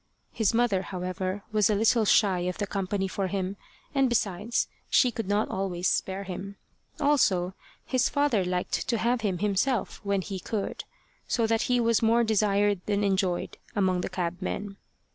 His 0.33 0.51
mother, 0.51 0.81
however, 0.81 1.43
was 1.51 1.69
a 1.69 1.75
little 1.75 2.05
shy 2.05 2.39
of 2.39 2.57
the 2.57 2.65
company 2.65 3.07
for 3.07 3.27
him, 3.27 3.55
and 3.93 4.09
besides 4.09 4.67
she 4.89 5.11
could 5.11 5.27
not 5.27 5.47
always 5.49 5.87
spare 5.87 6.23
him. 6.23 6.55
Also 6.99 7.53
his 7.85 8.09
father 8.09 8.43
liked 8.43 8.87
to 8.89 8.97
have 8.97 9.21
him 9.21 9.37
himself 9.37 10.01
when 10.03 10.21
he 10.21 10.39
could; 10.39 10.85
so 11.27 11.45
that 11.45 11.61
he 11.69 11.79
was 11.79 12.01
more 12.01 12.23
desired 12.23 12.81
than 12.87 13.03
enjoyed 13.03 13.59
among 13.75 14.01
the 14.01 14.09
cabmen. 14.09 14.77